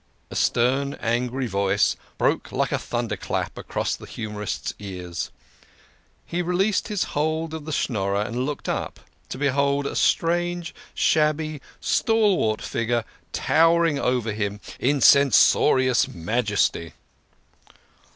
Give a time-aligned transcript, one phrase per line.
[0.31, 5.29] "A stern, angry voice broke like a thunderclap upon the humorist's ears.
[6.25, 11.61] He released his hold of the Schnorrer and looked up, to behold a strange, shabby,
[11.79, 16.93] stalwart figure towering over him in censorious majesty.